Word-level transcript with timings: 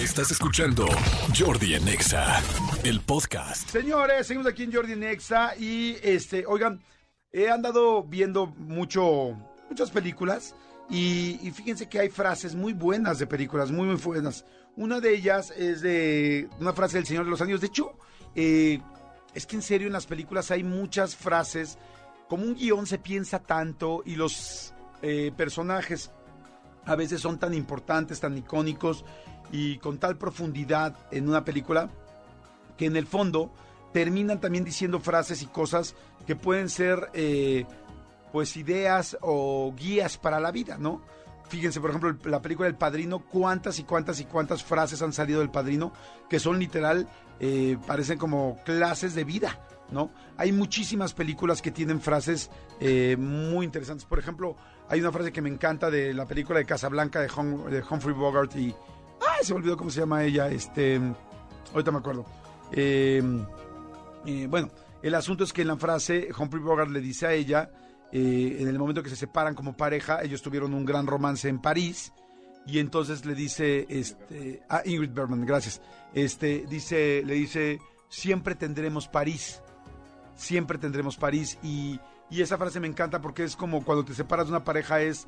Estás 0.00 0.30
escuchando 0.30 0.86
Jordi 1.38 1.74
Anexa, 1.74 2.40
el 2.84 3.00
podcast. 3.00 3.68
Señores, 3.68 4.26
seguimos 4.26 4.50
aquí 4.50 4.62
en 4.62 4.72
Jordi 4.72 4.96
Nexa 4.96 5.54
y 5.58 5.94
este, 6.02 6.46
oigan, 6.46 6.80
he 7.30 7.50
andado 7.50 8.02
viendo 8.02 8.46
mucho, 8.46 9.36
muchas 9.68 9.90
películas 9.90 10.56
y, 10.88 11.38
y 11.46 11.50
fíjense 11.50 11.86
que 11.86 12.00
hay 12.00 12.08
frases 12.08 12.54
muy 12.54 12.72
buenas 12.72 13.18
de 13.18 13.26
películas, 13.26 13.70
muy, 13.70 13.88
muy 13.88 13.96
buenas. 13.96 14.46
Una 14.74 15.00
de 15.00 15.14
ellas 15.14 15.52
es 15.54 15.82
de 15.82 16.48
una 16.58 16.72
frase 16.72 16.96
del 16.96 17.06
Señor 17.06 17.26
de 17.26 17.32
los 17.32 17.42
Anillos. 17.42 17.60
De 17.60 17.66
hecho, 17.66 17.92
eh, 18.34 18.80
es 19.34 19.44
que 19.44 19.56
en 19.56 19.62
serio 19.62 19.86
en 19.86 19.92
las 19.92 20.06
películas 20.06 20.50
hay 20.50 20.64
muchas 20.64 21.14
frases, 21.14 21.76
como 22.26 22.44
un 22.44 22.54
guion 22.54 22.86
se 22.86 22.96
piensa 22.96 23.38
tanto 23.38 24.02
y 24.06 24.16
los 24.16 24.72
eh, 25.02 25.30
personajes 25.36 26.10
a 26.86 26.96
veces 26.96 27.20
son 27.20 27.38
tan 27.38 27.52
importantes, 27.52 28.18
tan 28.18 28.38
icónicos 28.38 29.04
y 29.52 29.78
con 29.78 29.98
tal 29.98 30.16
profundidad 30.16 30.96
en 31.10 31.28
una 31.28 31.44
película 31.44 31.90
que 32.76 32.86
en 32.86 32.96
el 32.96 33.06
fondo 33.06 33.50
terminan 33.92 34.40
también 34.40 34.64
diciendo 34.64 35.00
frases 35.00 35.42
y 35.42 35.46
cosas 35.46 35.94
que 36.26 36.36
pueden 36.36 36.68
ser 36.68 37.10
eh, 37.12 37.66
pues 38.32 38.56
ideas 38.56 39.18
o 39.20 39.74
guías 39.76 40.18
para 40.18 40.40
la 40.40 40.52
vida, 40.52 40.78
¿no? 40.78 41.02
Fíjense, 41.48 41.80
por 41.80 41.90
ejemplo, 41.90 42.16
la 42.30 42.40
película 42.40 42.68
El 42.68 42.76
Padrino, 42.76 43.18
cuántas 43.18 43.80
y 43.80 43.82
cuántas 43.82 44.20
y 44.20 44.24
cuántas 44.24 44.62
frases 44.62 45.02
han 45.02 45.12
salido 45.12 45.40
del 45.40 45.50
Padrino 45.50 45.92
que 46.28 46.38
son 46.38 46.60
literal, 46.60 47.08
eh, 47.40 47.76
parecen 47.86 48.18
como 48.18 48.60
clases 48.64 49.16
de 49.16 49.24
vida, 49.24 49.58
¿no? 49.90 50.12
Hay 50.36 50.52
muchísimas 50.52 51.12
películas 51.12 51.60
que 51.60 51.72
tienen 51.72 52.00
frases 52.00 52.50
eh, 52.78 53.16
muy 53.18 53.66
interesantes. 53.66 54.04
Por 54.04 54.20
ejemplo, 54.20 54.54
hay 54.88 55.00
una 55.00 55.10
frase 55.10 55.32
que 55.32 55.42
me 55.42 55.48
encanta 55.48 55.90
de 55.90 56.14
la 56.14 56.26
película 56.26 56.60
de 56.60 56.66
Casablanca 56.66 57.20
de, 57.20 57.26
de 57.26 57.82
Humphrey 57.90 58.14
Bogart 58.14 58.54
y... 58.56 58.74
¡Ay! 59.40 59.46
Se 59.46 59.54
me 59.54 59.60
olvidó 59.60 59.76
cómo 59.76 59.90
se 59.90 60.00
llama 60.00 60.24
ella. 60.24 60.48
Este, 60.48 61.00
ahorita 61.72 61.90
me 61.90 61.98
acuerdo. 61.98 62.26
Eh, 62.72 63.22
eh, 64.26 64.46
bueno, 64.48 64.68
el 65.02 65.14
asunto 65.14 65.44
es 65.44 65.52
que 65.52 65.62
en 65.62 65.68
la 65.68 65.76
frase 65.76 66.28
Humphrey 66.36 66.62
Bogart 66.62 66.90
le 66.90 67.00
dice 67.00 67.26
a 67.26 67.32
ella, 67.32 67.70
eh, 68.12 68.58
en 68.60 68.68
el 68.68 68.78
momento 68.78 69.02
que 69.02 69.10
se 69.10 69.16
separan 69.16 69.54
como 69.54 69.76
pareja, 69.76 70.22
ellos 70.22 70.42
tuvieron 70.42 70.74
un 70.74 70.84
gran 70.84 71.06
romance 71.06 71.48
en 71.48 71.60
París 71.60 72.12
y 72.66 72.78
entonces 72.78 73.24
le 73.24 73.34
dice, 73.34 73.86
este, 73.88 74.62
ah, 74.68 74.82
Ingrid 74.84 75.10
Bergman, 75.12 75.46
gracias, 75.46 75.80
este, 76.12 76.66
dice, 76.68 77.22
le 77.24 77.34
dice, 77.34 77.78
siempre 78.08 78.54
tendremos 78.54 79.08
París, 79.08 79.62
siempre 80.36 80.76
tendremos 80.76 81.16
París 81.16 81.58
y, 81.62 81.98
y 82.28 82.42
esa 82.42 82.58
frase 82.58 82.78
me 82.78 82.88
encanta 82.88 83.20
porque 83.20 83.44
es 83.44 83.56
como 83.56 83.82
cuando 83.84 84.04
te 84.04 84.14
separas 84.14 84.46
de 84.46 84.52
una 84.52 84.64
pareja 84.64 85.00
es, 85.00 85.26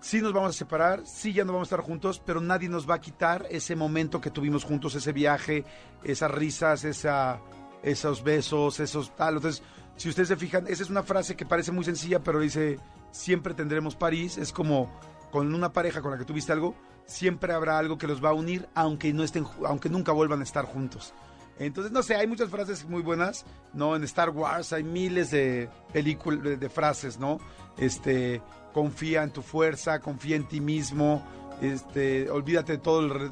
sí 0.00 0.20
nos 0.20 0.32
vamos 0.32 0.50
a 0.50 0.58
separar, 0.58 1.06
sí 1.06 1.32
ya 1.32 1.44
no 1.44 1.52
vamos 1.52 1.66
a 1.66 1.74
estar 1.74 1.86
juntos, 1.86 2.20
pero 2.24 2.40
nadie 2.40 2.68
nos 2.68 2.88
va 2.88 2.94
a 2.94 3.00
quitar 3.00 3.46
ese 3.50 3.76
momento 3.76 4.20
que 4.20 4.30
tuvimos 4.30 4.64
juntos, 4.64 4.94
ese 4.94 5.12
viaje, 5.12 5.64
esas 6.02 6.30
risas, 6.30 6.84
esa, 6.84 7.40
esos 7.82 8.22
besos, 8.22 8.80
esos 8.80 9.14
tal. 9.16 9.36
Entonces, 9.36 9.62
si 9.96 10.08
ustedes 10.08 10.28
se 10.28 10.36
fijan, 10.36 10.66
esa 10.66 10.82
es 10.82 10.90
una 10.90 11.02
frase 11.02 11.36
que 11.36 11.46
parece 11.46 11.72
muy 11.72 11.84
sencilla, 11.84 12.20
pero 12.20 12.40
dice, 12.40 12.78
siempre 13.10 13.54
tendremos 13.54 13.96
París. 13.96 14.38
Es 14.38 14.52
como 14.52 14.90
con 15.30 15.54
una 15.54 15.72
pareja 15.72 16.00
con 16.00 16.10
la 16.10 16.18
que 16.18 16.24
tuviste 16.24 16.52
algo, 16.52 16.74
siempre 17.06 17.52
habrá 17.52 17.78
algo 17.78 17.98
que 17.98 18.06
los 18.06 18.24
va 18.24 18.30
a 18.30 18.34
unir, 18.34 18.68
aunque, 18.74 19.12
no 19.12 19.22
estén, 19.22 19.46
aunque 19.66 19.88
nunca 19.88 20.12
vuelvan 20.12 20.40
a 20.40 20.44
estar 20.44 20.64
juntos. 20.64 21.12
Entonces, 21.58 21.92
no 21.92 22.02
sé, 22.02 22.14
hay 22.14 22.26
muchas 22.26 22.48
frases 22.48 22.86
muy 22.86 23.02
buenas, 23.02 23.44
¿no? 23.74 23.94
En 23.94 24.02
Star 24.04 24.30
Wars 24.30 24.72
hay 24.72 24.82
miles 24.82 25.30
de 25.30 25.68
películas, 25.92 26.58
de, 26.58 26.68
frases, 26.70 27.18
¿no? 27.18 27.38
Este, 27.76 28.40
confía 28.72 29.22
en 29.22 29.30
tu 29.30 29.42
fuerza, 29.42 30.00
confía 30.00 30.36
en 30.36 30.48
ti 30.48 30.60
mismo, 30.60 31.22
este, 31.60 32.30
olvídate 32.30 32.72
de 32.72 32.78
todo 32.78 33.00
el 33.00 33.30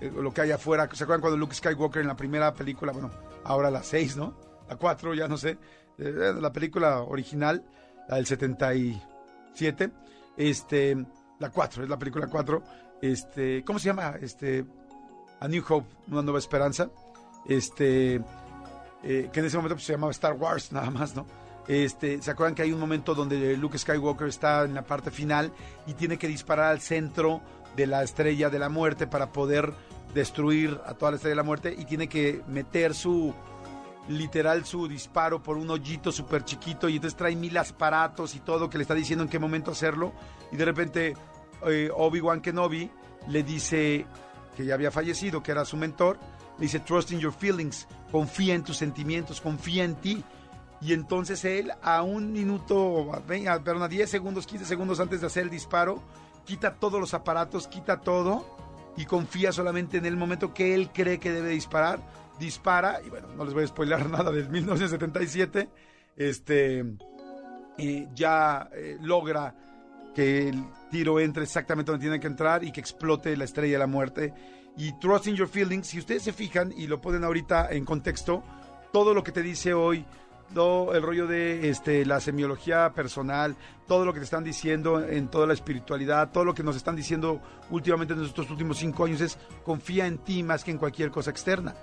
eh, 0.00 0.10
lo 0.14 0.32
que 0.32 0.42
hay 0.42 0.50
afuera. 0.50 0.88
¿Se 0.92 1.04
acuerdan 1.04 1.20
cuando 1.20 1.36
Luke 1.36 1.54
Skywalker 1.54 2.02
en 2.02 2.08
la 2.08 2.16
primera 2.16 2.52
película, 2.54 2.92
bueno, 2.92 3.10
ahora 3.44 3.70
la 3.70 3.82
6, 3.82 4.16
¿no? 4.16 4.34
La 4.68 4.76
4, 4.76 5.14
ya 5.14 5.28
no 5.28 5.36
sé, 5.36 5.58
eh, 5.98 6.34
la 6.38 6.52
película 6.52 7.00
original, 7.02 7.64
la 8.08 8.16
del 8.16 8.26
77, 8.26 9.90
este, 10.36 11.06
la 11.38 11.50
4, 11.50 11.84
es 11.84 11.88
la 11.88 11.98
película 11.98 12.26
4, 12.26 12.62
este, 13.00 13.64
¿cómo 13.64 13.78
se 13.78 13.86
llama? 13.86 14.16
Este, 14.20 14.64
A 15.40 15.48
New 15.48 15.62
Hope, 15.68 15.88
Una 16.08 16.22
Nueva 16.22 16.38
Esperanza, 16.38 16.90
este, 17.48 18.20
eh, 19.02 19.30
que 19.32 19.40
en 19.40 19.46
ese 19.46 19.56
momento 19.56 19.76
pues, 19.76 19.84
se 19.84 19.92
llamaba 19.92 20.10
Star 20.12 20.34
Wars 20.34 20.72
nada 20.72 20.90
más, 20.90 21.14
¿no? 21.14 21.26
Este, 21.68 22.22
¿Se 22.22 22.30
acuerdan 22.30 22.54
que 22.54 22.62
hay 22.62 22.72
un 22.72 22.78
momento 22.78 23.14
donde 23.14 23.56
Luke 23.56 23.76
Skywalker 23.76 24.28
está 24.28 24.64
en 24.64 24.74
la 24.74 24.82
parte 24.82 25.10
final 25.10 25.52
y 25.86 25.94
tiene 25.94 26.16
que 26.16 26.28
disparar 26.28 26.66
al 26.66 26.80
centro 26.80 27.40
de 27.74 27.88
la 27.88 28.04
estrella 28.04 28.50
de 28.50 28.60
la 28.60 28.68
muerte 28.68 29.08
para 29.08 29.32
poder 29.32 29.72
destruir 30.14 30.80
a 30.86 30.94
toda 30.94 31.10
la 31.10 31.16
estrella 31.16 31.32
de 31.32 31.36
la 31.36 31.42
muerte 31.42 31.74
y 31.76 31.84
tiene 31.84 32.08
que 32.08 32.42
meter 32.46 32.94
su, 32.94 33.34
literal, 34.08 34.64
su 34.64 34.86
disparo 34.86 35.42
por 35.42 35.56
un 35.56 35.68
hoyito 35.70 36.12
súper 36.12 36.44
chiquito 36.44 36.88
y 36.88 36.96
entonces 36.96 37.16
trae 37.16 37.34
mil 37.34 37.56
aparatos 37.56 38.34
y 38.34 38.40
todo 38.40 38.70
que 38.70 38.78
le 38.78 38.82
está 38.82 38.94
diciendo 38.94 39.24
en 39.24 39.28
qué 39.28 39.38
momento 39.38 39.72
hacerlo 39.72 40.12
y 40.52 40.56
de 40.56 40.64
repente 40.64 41.14
eh, 41.66 41.90
Obi-Wan 41.94 42.40
Kenobi 42.40 42.90
le 43.28 43.42
dice 43.42 44.06
que 44.56 44.64
ya 44.64 44.74
había 44.74 44.90
fallecido, 44.90 45.42
que 45.42 45.50
era 45.50 45.64
su 45.64 45.76
mentor, 45.76 46.18
dice, 46.58 46.80
trust 46.80 47.12
in 47.12 47.20
your 47.20 47.32
feelings, 47.32 47.86
confía 48.10 48.54
en 48.54 48.64
tus 48.64 48.76
sentimientos, 48.76 49.40
confía 49.40 49.84
en 49.84 49.96
ti. 49.96 50.24
Y 50.80 50.92
entonces 50.92 51.44
él, 51.44 51.72
a 51.82 52.02
un 52.02 52.32
minuto, 52.32 53.12
a 53.14 53.20
perdón, 53.20 53.82
a 53.82 53.88
10 53.88 54.08
segundos, 54.08 54.46
15 54.46 54.64
segundos 54.64 55.00
antes 55.00 55.20
de 55.20 55.26
hacer 55.26 55.44
el 55.44 55.50
disparo, 55.50 56.02
quita 56.44 56.74
todos 56.74 57.00
los 57.00 57.14
aparatos, 57.14 57.66
quita 57.66 58.00
todo 58.00 58.56
y 58.96 59.04
confía 59.04 59.52
solamente 59.52 59.98
en 59.98 60.06
el 60.06 60.16
momento 60.16 60.54
que 60.54 60.74
él 60.74 60.90
cree 60.92 61.18
que 61.18 61.32
debe 61.32 61.50
disparar. 61.50 62.00
Dispara, 62.38 63.00
y 63.04 63.08
bueno, 63.08 63.28
no 63.34 63.44
les 63.44 63.54
voy 63.54 63.64
a 63.64 63.66
spoiler 63.66 64.08
nada 64.10 64.30
del 64.30 64.48
1977. 64.48 65.68
Este, 66.16 66.84
eh, 67.78 68.08
ya 68.14 68.68
eh, 68.72 68.98
logra 69.00 69.54
que 70.14 70.54
tiro 70.90 71.20
entre 71.20 71.42
exactamente 71.42 71.90
donde 71.90 72.04
tiene 72.04 72.20
que 72.20 72.26
entrar 72.26 72.64
y 72.64 72.72
que 72.72 72.80
explote 72.80 73.36
la 73.36 73.44
estrella 73.44 73.74
de 73.74 73.78
la 73.78 73.86
muerte. 73.86 74.34
Y 74.76 74.92
Trust 74.98 75.26
in 75.26 75.36
Your 75.36 75.48
Feelings, 75.48 75.86
si 75.86 75.98
ustedes 75.98 76.22
se 76.22 76.32
fijan 76.32 76.72
y 76.76 76.86
lo 76.86 77.00
ponen 77.00 77.24
ahorita 77.24 77.68
en 77.70 77.84
contexto, 77.84 78.42
todo 78.92 79.14
lo 79.14 79.22
que 79.22 79.32
te 79.32 79.42
dice 79.42 79.74
hoy, 79.74 80.04
todo 80.54 80.94
el 80.94 81.02
rollo 81.02 81.26
de 81.26 81.70
este, 81.70 82.04
la 82.04 82.20
semiología 82.20 82.92
personal, 82.92 83.56
todo 83.86 84.04
lo 84.04 84.12
que 84.12 84.20
te 84.20 84.24
están 84.24 84.44
diciendo 84.44 85.02
en 85.02 85.28
toda 85.28 85.46
la 85.46 85.54
espiritualidad, 85.54 86.30
todo 86.30 86.44
lo 86.44 86.54
que 86.54 86.62
nos 86.62 86.76
están 86.76 86.96
diciendo 86.96 87.40
últimamente 87.70 88.14
en 88.14 88.24
estos 88.24 88.50
últimos 88.50 88.78
cinco 88.78 89.04
años 89.04 89.20
es 89.20 89.38
confía 89.64 90.06
en 90.06 90.18
ti 90.18 90.42
más 90.42 90.64
que 90.64 90.70
en 90.70 90.78
cualquier 90.78 91.10
cosa 91.10 91.30
externa. 91.30 91.74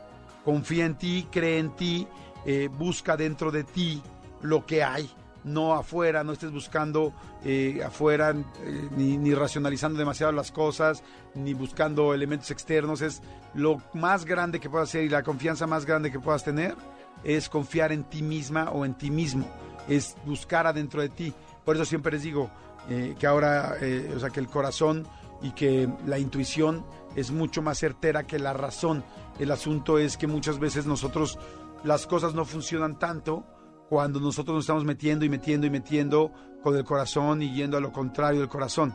Confía 0.46 0.86
en 0.86 0.96
ti, 0.96 1.28
cree 1.32 1.58
en 1.58 1.76
ti, 1.76 2.08
eh, 2.46 2.70
busca 2.72 3.16
dentro 3.16 3.52
de 3.52 3.64
ti 3.64 4.02
lo 4.42 4.66
que 4.66 4.84
hay, 4.84 5.10
no 5.44 5.74
afuera, 5.74 6.24
no 6.24 6.34
estés 6.34 6.52
buscando 6.52 7.14
eh, 7.44 7.82
afuera 7.86 8.32
eh, 8.32 8.90
ni, 8.96 9.18
ni 9.18 9.34
racionalizando 9.34 10.00
demasiado 10.00 10.32
las 10.32 10.52
cosas, 10.52 11.04
ni 11.36 11.54
buscando 11.54 12.14
elementos 12.14 12.52
externos. 12.52 13.02
Es 13.02 13.22
lo 13.54 13.82
más 13.94 14.26
grande 14.26 14.60
que 14.60 14.70
puedas 14.70 14.90
hacer 14.90 15.04
y 15.04 15.10
la 15.10 15.24
confianza 15.24 15.68
más 15.68 15.86
grande 15.86 16.12
que 16.12 16.20
puedas 16.20 16.44
tener 16.44 16.76
es 17.24 17.50
confiar 17.50 17.92
en 17.92 18.04
ti 18.04 18.22
misma 18.22 18.70
o 18.72 18.86
en 18.86 18.96
ti 18.96 19.10
mismo, 19.10 19.48
es 19.88 20.16
buscar 20.26 20.68
adentro 20.68 21.02
de 21.02 21.10
ti. 21.10 21.34
Por 21.64 21.76
eso 21.76 21.86
siempre 21.86 22.14
les 22.14 22.24
digo 22.24 22.50
eh, 22.90 23.16
que 23.18 23.28
ahora, 23.28 23.78
eh, 23.82 24.12
o 24.16 24.20
sea, 24.20 24.30
que 24.30 24.40
el 24.40 24.48
corazón 24.48 25.08
y 25.42 25.52
que 25.52 25.90
la 26.06 26.20
intuición 26.20 26.86
es 27.16 27.32
mucho 27.32 27.62
más 27.62 27.80
certera 27.80 28.24
que 28.24 28.40
la 28.40 28.54
razón. 28.54 29.04
El 29.40 29.52
asunto 29.52 29.98
es 29.98 30.18
que 30.18 30.28
muchas 30.28 30.60
veces 30.60 30.86
nosotros 30.86 31.38
las 31.84 32.08
cosas 32.08 32.34
no 32.34 32.46
funcionan 32.46 33.00
tanto 33.00 33.46
cuando 33.94 34.20
nosotros 34.20 34.56
nos 34.56 34.64
estamos 34.64 34.86
metiendo 34.86 35.24
y 35.24 35.30
metiendo 35.30 35.68
y 35.68 35.70
metiendo 35.70 36.32
con 36.64 36.76
el 36.76 36.84
corazón 36.84 37.44
y 37.44 37.54
yendo 37.54 37.78
a 37.78 37.80
lo 37.80 37.92
contrario 37.92 38.40
del 38.40 38.50
corazón. 38.50 38.92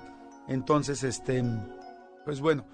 Entonces, 0.48 1.04
este, 1.04 1.44
pues 2.24 2.40
bueno, 2.40 2.66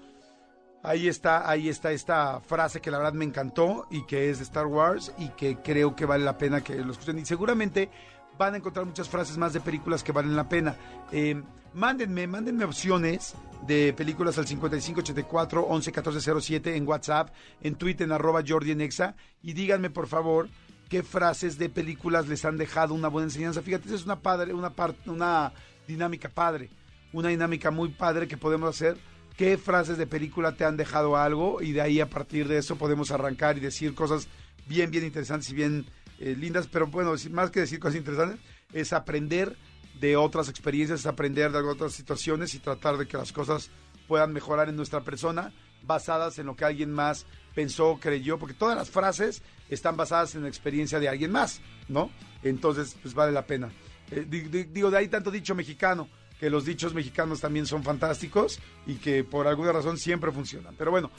ahí 0.81 1.07
está, 1.07 1.47
ahí 1.47 1.69
está 1.69 1.91
esta 1.91 2.39
frase 2.39 2.81
que 2.81 2.89
la 2.89 2.97
verdad 2.97 3.13
me 3.13 3.25
encantó 3.25 3.85
y 3.91 4.07
que 4.07 4.31
es 4.31 4.39
de 4.39 4.43
Star 4.45 4.65
Wars 4.65 5.13
y 5.19 5.27
que 5.37 5.57
creo 5.57 5.95
que 5.95 6.07
vale 6.07 6.25
la 6.25 6.35
pena 6.35 6.61
que 6.61 6.73
lo 6.77 6.93
escuchen. 6.93 7.19
Y 7.19 7.25
seguramente 7.27 7.91
van 8.39 8.55
a 8.55 8.57
encontrar 8.57 8.87
muchas 8.87 9.07
frases 9.07 9.37
más 9.37 9.53
de 9.53 9.59
películas 9.59 10.03
que 10.03 10.11
valen 10.11 10.35
la 10.35 10.49
pena. 10.49 10.75
Eh, 11.11 11.39
mándenme, 11.75 12.25
mándenme 12.25 12.65
opciones 12.65 13.35
de 13.67 13.93
películas 13.93 14.39
al 14.39 14.47
5584 14.47 15.67
111407 15.67 16.75
en 16.75 16.87
WhatsApp, 16.87 17.29
en 17.61 17.75
Twitter 17.75 18.05
en 18.05 18.13
arroba 18.13 18.41
Jordi 18.43 18.71
en 18.71 18.81
y 18.81 19.53
díganme 19.53 19.91
por 19.91 20.07
favor 20.07 20.49
qué 20.89 21.03
frases 21.03 21.57
de 21.57 21.69
películas 21.69 22.27
les 22.27 22.45
han 22.45 22.57
dejado 22.57 22.93
una 22.93 23.07
buena 23.07 23.27
enseñanza. 23.27 23.61
Fíjate, 23.61 23.87
esa 23.87 23.95
es 23.95 24.05
una 24.05 24.19
padre, 24.19 24.53
una 24.53 24.73
una 25.05 25.53
dinámica 25.87 26.29
padre, 26.29 26.69
una 27.13 27.29
dinámica 27.29 27.71
muy 27.71 27.89
padre 27.89 28.27
que 28.27 28.37
podemos 28.37 28.69
hacer. 28.69 28.97
¿Qué 29.37 29.57
frases 29.57 29.97
de 29.97 30.07
película 30.07 30.55
te 30.55 30.63
han 30.63 30.77
dejado 30.77 31.17
algo? 31.17 31.61
Y 31.61 31.73
de 31.73 31.81
ahí 31.81 31.99
a 31.99 32.09
partir 32.09 32.47
de 32.47 32.57
eso 32.57 32.77
podemos 32.77 33.11
arrancar 33.11 33.57
y 33.57 33.59
decir 33.59 33.93
cosas 33.93 34.27
bien, 34.65 34.91
bien 34.91 35.03
interesantes 35.03 35.49
y 35.49 35.55
bien 35.55 35.85
eh, 36.19 36.35
lindas. 36.37 36.67
Pero 36.67 36.87
bueno, 36.87 37.13
más 37.31 37.51
que 37.51 37.59
decir 37.59 37.79
cosas 37.79 37.97
interesantes, 37.97 38.39
es 38.71 38.93
aprender 38.93 39.57
de 39.99 40.15
otras 40.15 40.49
experiencias, 40.49 41.05
aprender 41.05 41.51
de 41.51 41.59
otras 41.59 41.93
situaciones 41.93 42.53
y 42.53 42.59
tratar 42.59 42.97
de 42.97 43.07
que 43.07 43.17
las 43.17 43.31
cosas 43.31 43.71
puedan 44.07 44.31
mejorar 44.33 44.69
en 44.69 44.75
nuestra 44.75 45.01
persona 45.01 45.51
basadas 45.83 46.39
en 46.39 46.47
lo 46.47 46.55
que 46.55 46.65
alguien 46.65 46.91
más 46.91 47.25
pensó, 47.55 47.97
creyó, 47.99 48.37
porque 48.37 48.53
todas 48.53 48.77
las 48.77 48.91
frases 48.91 49.41
están 49.69 49.97
basadas 49.97 50.35
en 50.35 50.43
la 50.43 50.49
experiencia 50.49 50.99
de 50.99 51.09
alguien 51.09 51.31
más, 51.31 51.61
¿no? 51.87 52.11
Entonces, 52.43 52.95
pues 53.01 53.15
vale 53.15 53.31
la 53.31 53.47
pena. 53.47 53.71
Eh, 54.11 54.25
digo, 54.71 54.91
de 54.91 54.97
ahí 54.97 55.07
tanto 55.07 55.31
dicho 55.31 55.55
mexicano, 55.55 56.07
que 56.39 56.49
los 56.49 56.65
dichos 56.65 56.93
mexicanos 56.93 57.39
también 57.39 57.65
son 57.65 57.81
fantásticos 57.83 58.59
y 58.85 58.95
que 58.95 59.23
por 59.23 59.47
alguna 59.47 59.71
razón 59.71 59.97
siempre 59.97 60.31
funcionan. 60.31 60.75
Pero 60.77 60.91
bueno. 60.91 61.09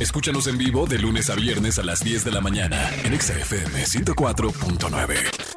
Escúchanos 0.00 0.48
en 0.48 0.58
vivo 0.58 0.86
de 0.86 0.98
lunes 0.98 1.30
a 1.30 1.34
viernes 1.34 1.78
a 1.78 1.84
las 1.84 2.02
10 2.02 2.24
de 2.24 2.32
la 2.32 2.40
mañana 2.40 2.90
en 3.04 3.18
XFM 3.18 3.84
104.9. 3.84 5.55